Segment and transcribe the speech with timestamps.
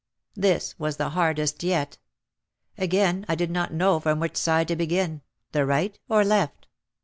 [0.33, 1.99] This was the hardest yet.
[2.75, 6.65] Again I did not know from which side to begin, the right or left.